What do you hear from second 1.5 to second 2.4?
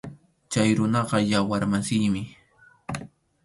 masiymi.